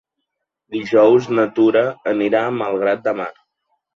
Dijous 0.75 1.27
na 1.41 1.45
Tura 1.59 1.85
anirà 2.13 2.41
a 2.47 2.55
Malgrat 2.57 3.07
de 3.09 3.17
Mar. 3.23 3.31